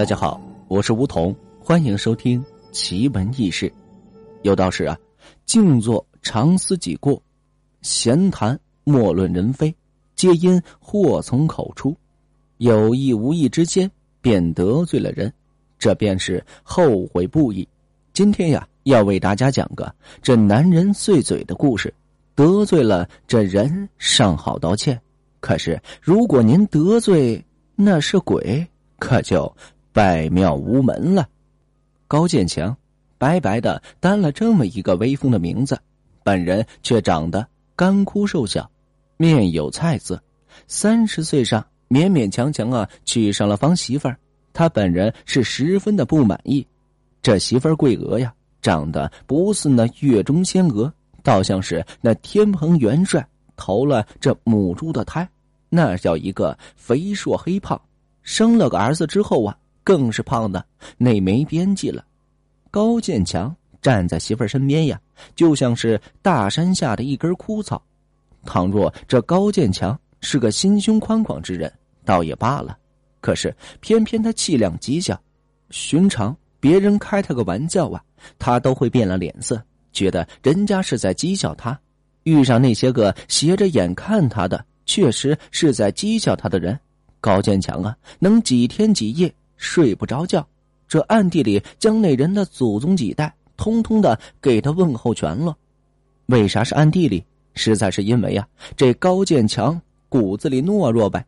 [0.00, 3.70] 大家好，我是梧桐，欢迎收听奇闻异事。
[4.40, 4.98] 有道是啊，
[5.44, 7.22] 静坐常思己过，
[7.82, 9.74] 闲谈莫论人非，
[10.16, 11.94] 皆因祸从口出。
[12.56, 13.90] 有意无意之间
[14.22, 15.30] 便得罪了人，
[15.78, 17.68] 这便是后悔不已。
[18.14, 21.92] 今天呀，要为大家讲个这男人碎嘴的故事。
[22.34, 24.98] 得罪了这人尚好道歉，
[25.40, 27.44] 可是如果您得罪
[27.76, 28.66] 那是鬼，
[28.98, 29.54] 可就
[29.92, 31.28] 拜庙无门了。
[32.06, 32.76] 高建强，
[33.18, 35.78] 白白的担了这么一个威风的名字，
[36.22, 38.70] 本人却长得干枯瘦小，
[39.16, 40.22] 面有菜色。
[40.66, 44.16] 三十岁上勉勉强强啊娶上了房媳妇儿，
[44.52, 46.66] 他本人是十分的不满意。
[47.22, 48.32] 这媳妇儿桂娥呀，
[48.62, 50.92] 长得不似那月中仙娥。
[51.22, 55.28] 倒像是那天蓬元帅投了这母猪的胎，
[55.68, 57.78] 那叫一个肥硕黑胖。
[58.22, 60.64] 生了个儿子之后啊，更是胖的
[60.96, 62.04] 那没边际了。
[62.70, 65.00] 高建强站在媳妇儿身边呀，
[65.34, 67.82] 就像是大山下的一根枯草。
[68.44, 71.72] 倘若这高建强是个心胸宽广之人，
[72.04, 72.78] 倒也罢了。
[73.20, 75.20] 可是偏偏他气量极小，
[75.70, 78.02] 寻常别人开他个玩笑啊，
[78.38, 79.62] 他都会变了脸色。
[79.92, 81.78] 觉得人家是在讥笑他，
[82.22, 86.78] 遇上那些个斜着眼看他的，确实是在讥笑他的人。
[87.20, 90.44] 高建强啊，能几天几夜睡不着觉，
[90.88, 95.54] 这暗地里将那人的祖宗几代通通的给他问候全了。
[96.26, 97.22] 为啥是暗地里？
[97.52, 101.24] 实在是因为呀，这高建强骨子里懦弱呗，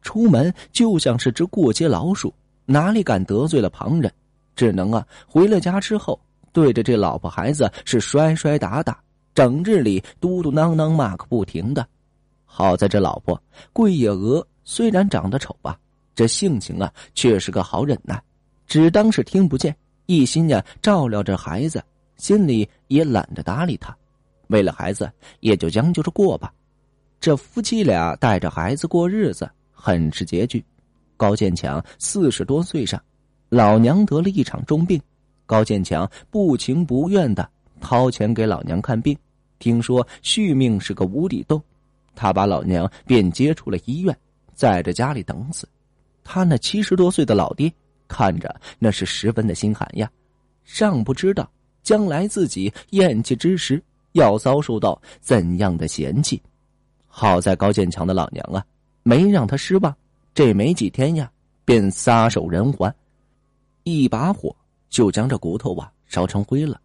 [0.00, 2.32] 出门就像是只过街老鼠，
[2.66, 4.12] 哪里敢得罪了旁人？
[4.54, 6.18] 只能啊，回了家之后。
[6.52, 9.02] 对着这老婆孩子是摔摔打打，
[9.34, 11.84] 整日里嘟嘟囔囔骂个不停的。
[12.44, 15.78] 好在这老婆桂野娥虽然长得丑吧，
[16.14, 18.22] 这性情啊却是个好忍耐，
[18.66, 19.74] 只当是听不见，
[20.06, 21.82] 一心呀照料着孩子，
[22.16, 23.96] 心里也懒得搭理他。
[24.48, 25.10] 为了孩子，
[25.40, 26.52] 也就将就着过吧。
[27.18, 30.62] 这夫妻俩带着孩子过日子，很是拮据。
[31.16, 33.02] 高建强四十多岁上，
[33.48, 35.00] 老娘得了一场重病。
[35.46, 37.48] 高建强不情不愿的
[37.80, 39.16] 掏钱给老娘看病，
[39.58, 41.62] 听说续命是个无底洞，
[42.14, 44.16] 他把老娘便接出了医院，
[44.54, 45.66] 在这家里等死。
[46.24, 47.72] 他那七十多岁的老爹
[48.08, 50.10] 看着那是十分的心寒呀，
[50.64, 51.50] 尚不知道
[51.82, 56.40] 将来自己咽气之时要遭受到怎样的嫌弃。
[57.06, 58.64] 好在高建强的老娘啊，
[59.02, 59.94] 没让他失望，
[60.34, 61.30] 这没几天呀，
[61.64, 62.94] 便撒手人寰，
[63.82, 64.54] 一把火。
[64.92, 66.78] 就将这骨头啊烧成灰了。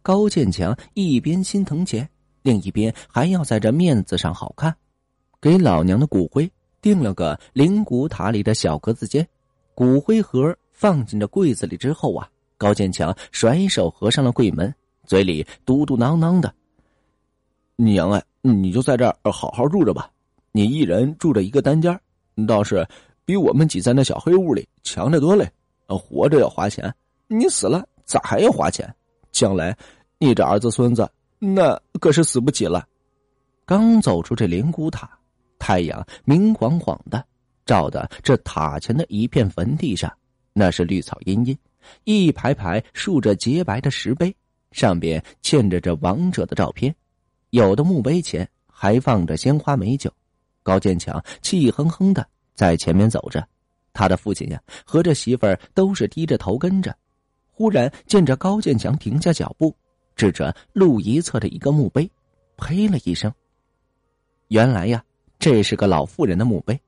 [0.00, 2.08] 高建强一边心疼钱，
[2.40, 4.74] 另一边还要在这面子上好看，
[5.42, 6.50] 给老娘的骨灰
[6.80, 9.26] 定了个灵骨塔里的小格子间。
[9.74, 14.74] 骨灰盒放进这柜子里之后啊，高建强甩手合上了柜门，
[15.04, 16.52] 嘴里嘟嘟囔囔的
[17.76, 20.10] ：“娘哎，你就在这儿好好住着吧。
[20.52, 21.98] 你一人住着一个单间，
[22.46, 22.86] 倒是
[23.24, 25.50] 比我们挤在那小黑屋里强得多嘞。
[25.86, 26.92] 活着要花钱。”
[27.32, 28.92] 你死了咋还要花钱？
[29.30, 29.76] 将来
[30.18, 31.08] 你这儿子孙子
[31.38, 32.84] 那可是死不起了。
[33.64, 35.08] 刚走出这灵骨塔，
[35.60, 37.24] 太阳明晃晃的
[37.64, 40.12] 照的这塔前的一片坟地上，
[40.52, 41.56] 那是绿草茵茵，
[42.02, 44.34] 一排排竖着洁白的石碑，
[44.72, 46.92] 上边嵌着这亡者的照片，
[47.50, 50.10] 有的墓碑前还放着鲜花美酒。
[50.62, 53.46] 高建强气哼哼的在前面走着，
[53.92, 56.94] 他的父亲呀和这媳妇儿都是低着头跟着。
[57.50, 59.74] 忽然见着高建强停下脚步，
[60.16, 62.10] 指着路一侧的一个墓碑，
[62.56, 63.32] 呸了一声。
[64.48, 65.04] 原来呀，
[65.40, 66.78] 这是个老妇人的墓碑，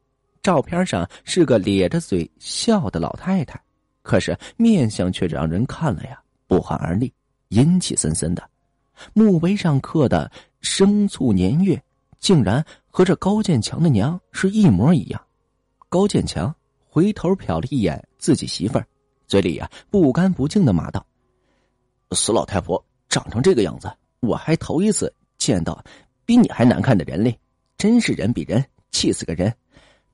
[0.43, 3.59] 照片上是个咧着嘴笑的老太太，
[4.03, 7.11] 可是面相却让人看了呀不寒而栗，
[7.49, 8.47] 阴气森森的。
[9.15, 10.31] 墓碑上刻的
[10.61, 11.83] 生卒年月，
[12.19, 15.21] 竟然和这高建强的娘是一模一样。
[15.89, 16.55] 高建强
[16.87, 18.87] 回头瞟了一眼自己媳妇儿。
[19.27, 21.05] 嘴里呀不干不净的骂道
[22.13, 23.91] ：“死老太婆长成这个样子，
[24.21, 25.83] 我还头一次见到
[26.27, 27.37] 比你还难看的人类，
[27.77, 29.55] 真是人比人气死个人。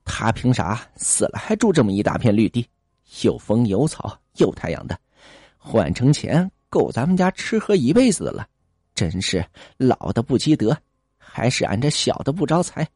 [0.03, 2.67] 他凭啥死了还住这么一大片绿地，
[3.21, 4.99] 有风有草有太阳的，
[5.57, 8.47] 换成钱够咱们家吃喝一辈子的了。
[8.95, 9.45] 真是
[9.77, 10.75] 老的不积德，
[11.17, 12.87] 还是俺这小的不招财。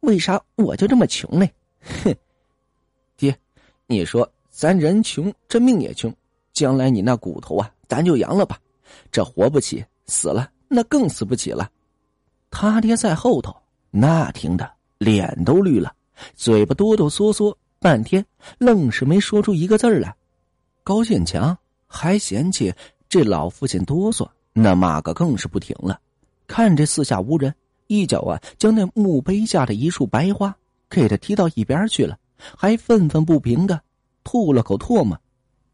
[0.00, 1.46] 为啥我就这么穷呢？
[2.04, 2.14] 哼，
[3.16, 3.36] 爹，
[3.86, 6.12] 你说。”咱人穷，这命也穷。
[6.52, 8.58] 将来你那骨头啊，咱就扬了吧。
[9.12, 11.70] 这活不起，死了那更死不起了。
[12.50, 13.56] 他爹在后头，
[13.90, 15.92] 那听的脸都绿了，
[16.34, 18.24] 嘴巴哆哆嗦嗦半天，
[18.58, 20.14] 愣是没说出一个字来。
[20.82, 21.56] 高建强
[21.86, 22.72] 还嫌弃
[23.08, 26.00] 这老父亲哆嗦，那骂个更是不停了。
[26.46, 27.54] 看这四下无人，
[27.86, 30.54] 一脚啊将那墓碑下的一束白花
[30.88, 32.18] 给他踢到一边去了，
[32.56, 33.80] 还愤愤不平的
[34.24, 35.18] 吐了口唾沫。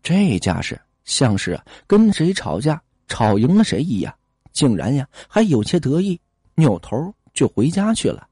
[0.02, 4.14] 这架势像是跟谁吵架吵赢了谁一样，
[4.52, 6.20] 竟然呀还有些得意，
[6.54, 8.26] 扭头就回家去了。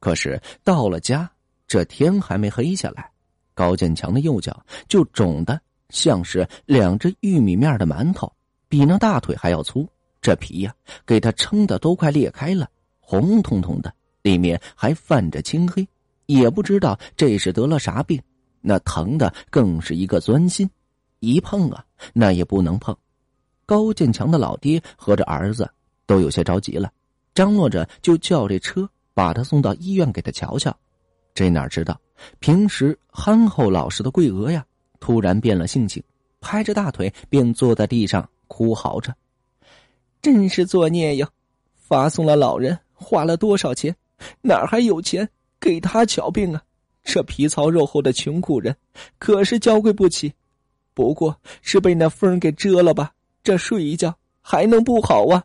[0.00, 1.30] 可是到了家，
[1.66, 3.10] 这天还没黑下来。
[3.52, 8.32] 高建强的右脚就肿的像是两只玉米面的馒头，
[8.68, 9.86] 比那大腿还要粗。
[10.20, 10.74] 这皮呀，
[11.04, 12.68] 给他撑的都快裂开了，
[12.98, 15.86] 红彤彤的，里面还泛着青黑。
[16.26, 18.18] 也不知道这是得了啥病，
[18.62, 20.68] 那疼的更是一个钻心，
[21.20, 21.84] 一碰啊，
[22.14, 22.96] 那也不能碰。
[23.66, 25.70] 高建强的老爹和这儿子
[26.06, 26.90] 都有些着急了，
[27.34, 30.74] 张罗着就叫这车把他送到医院给他瞧瞧。
[31.34, 32.00] 这哪知道？
[32.38, 34.64] 平时憨厚老实的桂娥呀，
[35.00, 36.02] 突然变了性情，
[36.40, 39.12] 拍着大腿便坐在地上哭嚎着
[40.22, 41.28] ：“真是作孽呀！
[41.74, 43.94] 发送了老人，花了多少钱，
[44.40, 45.28] 哪还有钱
[45.58, 46.62] 给他瞧病啊？
[47.02, 48.74] 这皮糙肉厚的穷苦人，
[49.18, 50.32] 可是娇贵不起。
[50.94, 53.12] 不过是被那风给遮了吧？
[53.42, 55.44] 这睡一觉还能不好啊？”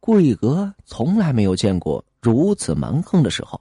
[0.00, 3.60] 桂娥从来没有见过如此蛮横的时候。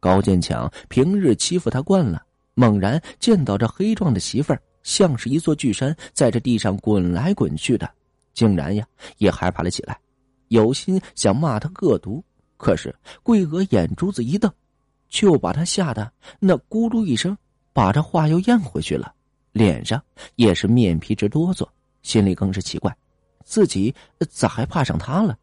[0.00, 2.22] 高建强平日欺负他惯了，
[2.54, 7.88] 猛然见到这黑壮的媳妇儿像是一座巨山，在这地上滚来滚去的，
[8.34, 8.86] 竟然呀
[9.18, 9.98] 也害怕了起来，
[10.48, 12.22] 有心想骂他恶毒，
[12.56, 14.52] 可是桂娥眼珠子一瞪，
[15.08, 17.36] 就把他吓得那咕噜一声，
[17.72, 19.14] 把这话又咽回去了，
[19.52, 20.02] 脸上
[20.36, 21.66] 也是面皮直哆嗦，
[22.02, 22.94] 心里更是奇怪，
[23.42, 23.94] 自己
[24.28, 25.38] 咋还怕上他了？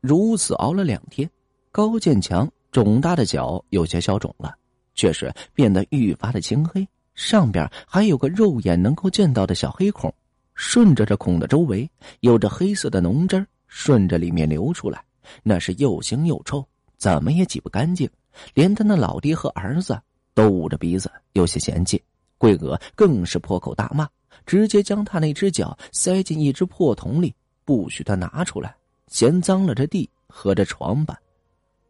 [0.00, 1.28] 如此熬了两天，
[1.70, 2.50] 高建强。
[2.72, 4.54] 肿大的脚有些消肿了，
[4.94, 6.86] 却是变得愈发的青黑，
[7.16, 10.14] 上边还有个肉眼能够见到的小黑孔，
[10.54, 15.02] 顺着这孔的周围有着黑色的脓汁顺着里面流出来，
[15.42, 16.64] 那是又腥又臭，
[16.96, 18.08] 怎么也挤不干净，
[18.54, 20.00] 连他那老爹和儿子
[20.32, 22.00] 都捂着鼻子有些嫌弃。
[22.38, 24.08] 桂娥更是破口大骂，
[24.46, 28.72] 直接将他那只脚塞进一只破桶里，不许他拿出来，
[29.10, 31.14] 嫌脏了这地和这床板。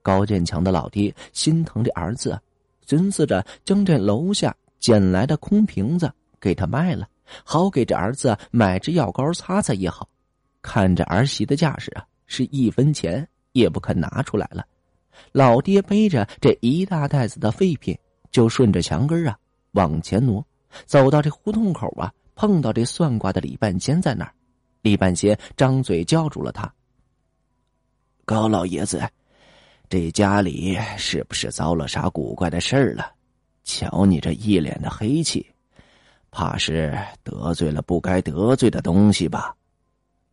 [0.02, 2.36] 高建强的老爹心疼这儿子，
[2.86, 7.06] 寻思着将这楼下捡来的空瓶子给他卖了，
[7.44, 10.08] 好给这儿子买支药膏擦擦也好。
[10.62, 14.66] 看着儿媳的架势啊，是一分钱也不肯拿出来了。
[15.32, 17.96] 老爹背着这一大袋子的废品，
[18.30, 19.38] 就顺着墙根啊
[19.72, 20.42] 往前挪，
[20.86, 24.32] 走到这胡同口啊，碰到这算卦的李半仙在那儿。
[24.80, 26.72] 李半仙张嘴叫住了他
[28.30, 29.02] ：“高老爷子。”
[29.90, 33.12] 这家里是不是遭了啥古怪的事儿了？
[33.64, 35.44] 瞧你这一脸的黑气，
[36.30, 39.52] 怕是得罪了不该得罪的东西吧？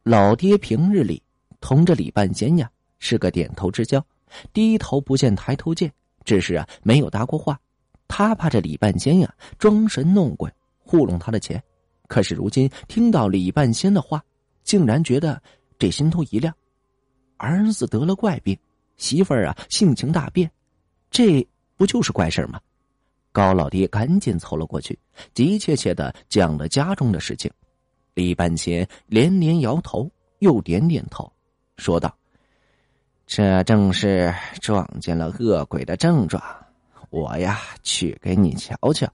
[0.03, 1.19] 老爹平日里
[1.59, 4.05] 同这李半仙呀是个点头之交，
[4.53, 5.91] 低头不见抬头见，
[6.23, 7.59] 只是啊没有搭过话。
[8.07, 11.61] 他怕这李半仙呀装神弄鬼糊弄他的钱，
[12.07, 14.23] 可是如今听到李半仙的话，
[14.63, 15.41] 竟然觉得
[15.79, 16.53] 这心头一亮，
[17.37, 18.57] 儿子得了怪病。
[18.97, 20.51] 媳妇儿啊，性情大变，
[21.11, 22.59] 这不就是怪事吗？
[23.31, 24.97] 高老爹赶紧凑了过去，
[25.35, 27.51] 急切切的讲了家中的事情。
[28.15, 31.31] 李半仙连连摇头，又点点头，
[31.77, 32.17] 说道
[33.27, 36.41] ：“这正是撞见了恶鬼的症状，
[37.11, 39.07] 我呀去给你瞧瞧。”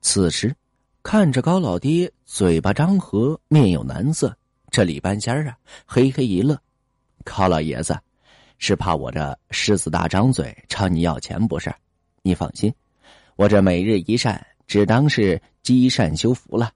[0.00, 0.56] 此时，
[1.02, 4.34] 看着高老爹嘴巴张合，面有难色，
[4.70, 6.58] 这李半仙啊，嘿嘿一乐
[7.24, 7.98] ：“高老爷子。”
[8.56, 11.74] 是怕我这狮子大张嘴朝你要钱不是？
[12.22, 12.72] 你放心，
[13.36, 16.70] 我这每日一善，只当是积善修福了。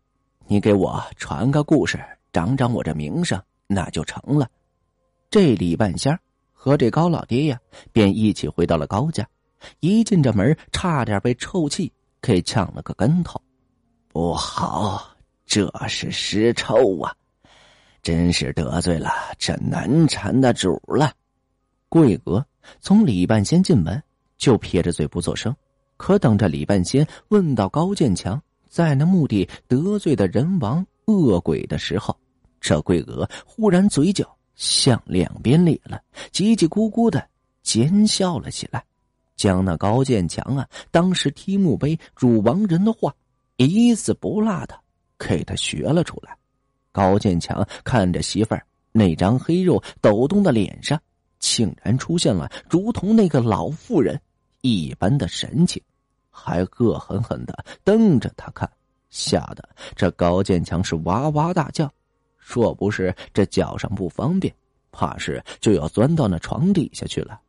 [0.48, 1.98] 你给我传个故事，
[2.32, 4.50] 长长我这名声，那就成了。
[5.30, 6.18] 这李半仙
[6.52, 7.58] 和这高老爹呀，
[7.92, 9.26] 便一起回到了高家。
[9.80, 11.90] 一进这门，差点被臭气
[12.20, 13.40] 给呛了个跟头。
[14.08, 17.14] 不好，这是尸臭啊！
[18.08, 21.12] 真是得罪了这难缠的主了。
[21.90, 22.42] 桂娥
[22.80, 24.02] 从李半仙进门
[24.38, 25.54] 就撇着嘴不作声，
[25.98, 32.18] 可等着李半仙问到高建强在那墓地得罪的人王恶鬼的时候，
[32.62, 36.00] 这桂娥忽然嘴角向两边咧了，
[36.32, 37.22] 叽叽咕咕的
[37.62, 38.82] 奸笑了起来，
[39.36, 43.14] 将那高建强啊当时踢墓碑辱亡人的话
[43.56, 44.74] 一字不落的
[45.18, 46.37] 给他学了出来。
[46.98, 51.00] 高建强看着媳妇儿那张黑肉抖动的脸上。
[51.38, 54.20] 竟然出现了如同那个老妇人
[54.60, 55.80] 一般的神情，
[56.30, 58.68] 还恶狠狠的瞪着他看。
[59.10, 61.88] 吓得这高建强是哇哇大叫。
[62.36, 64.52] 若不是这脚上不方便，
[64.90, 67.40] 怕是就要钻到那床底下去了。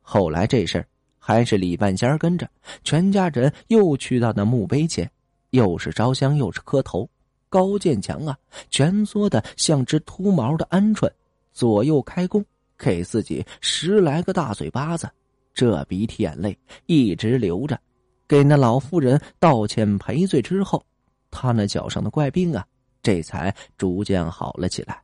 [0.00, 2.50] 后来这事儿还是李半仙跟着
[2.82, 5.08] 全家人又去到那墓碑前，
[5.50, 7.08] 又是烧香又是磕头。
[7.48, 8.38] 高建强啊，
[8.70, 11.10] 蜷缩的像只秃毛的鹌鹑，
[11.52, 12.44] 左右开弓，
[12.76, 15.08] 给自己十来个大嘴巴子。
[15.54, 17.78] 这鼻涕眼泪一直流着，
[18.26, 20.84] 给那老妇人道歉赔罪之后，
[21.30, 22.64] 他那脚上的怪病啊。
[23.00, 25.00] 这才逐渐好了起来，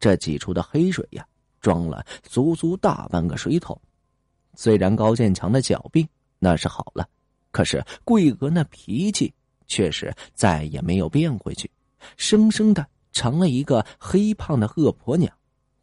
[0.00, 1.24] 这挤出的黑水呀，
[1.60, 3.78] 装了足足大半个水桶。
[4.54, 6.08] 虽然高建强的脚病
[6.38, 7.06] 那是好了，
[7.52, 9.32] 可是桂娥那脾气
[9.68, 11.70] 却是再也没有变回去，
[12.16, 15.32] 生生的成了一个黑胖的恶婆娘。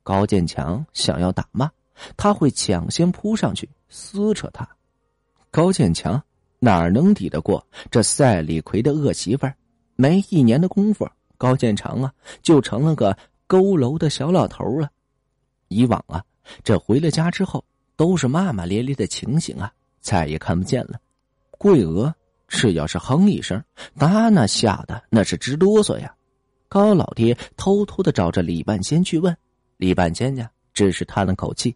[0.03, 1.71] 高建强想要打骂，
[2.17, 4.67] 他会抢先扑上去撕扯他。
[5.49, 6.21] 高建强
[6.59, 9.55] 哪能抵得过这赛李逵的恶媳妇儿？
[9.95, 11.07] 没一年的功夫。
[11.37, 14.89] 高建长啊，就成了个佝偻的小老头了。
[15.67, 16.23] 以往啊，
[16.63, 17.63] 这回了家之后
[17.97, 20.99] 都是骂骂咧咧的情形啊，再也看不见了。
[21.57, 22.13] 桂娥
[22.47, 23.63] 只要是哼一声，
[23.97, 26.13] 他那吓得那是直哆嗦呀。
[26.67, 29.35] 高老爹偷偷的找着李半仙去问，
[29.77, 31.75] 李半仙呀，只是叹了口气：“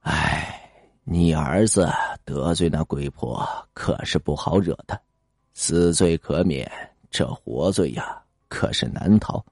[0.00, 0.70] 哎，
[1.04, 1.88] 你儿子
[2.24, 5.00] 得罪那鬼婆，可是不好惹的，
[5.54, 6.70] 死罪可免，
[7.10, 9.44] 这活罪呀。”可是难逃，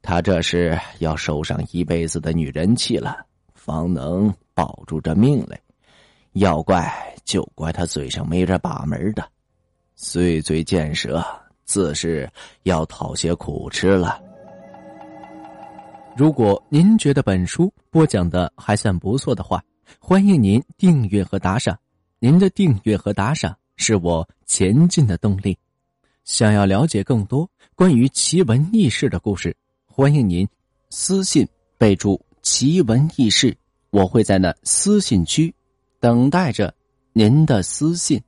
[0.00, 5.60] 他这是要受上一辈子的女人气了，方能保住这命来。
[6.36, 6.92] 要怪
[7.24, 9.26] 就怪他嘴上没这把门的，
[9.94, 11.24] 碎嘴见舌，
[11.64, 12.30] 自是
[12.64, 14.20] 要讨些苦吃了。
[16.14, 19.64] 如果您觉得本书播讲的还算不错的话，
[19.98, 21.78] 欢迎您订阅和打赏。
[22.18, 25.56] 您的订阅和打赏是我前进的动力。
[26.24, 30.46] 想要了解更多关于奇闻异事的故事，欢迎您
[30.90, 33.56] 私信备注“奇闻异事”，
[33.88, 35.54] 我会在那私信区
[36.00, 36.72] 等待着
[37.12, 38.22] 您的私信。